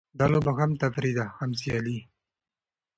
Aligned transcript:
دا 0.17 0.25
لوبه 0.31 0.51
هم 0.59 0.71
تفریح 0.83 1.13
ده؛ 1.17 1.25
هم 1.39 1.51
سیالي. 1.61 1.99